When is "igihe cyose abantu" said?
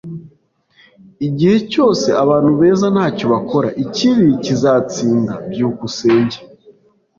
1.27-2.51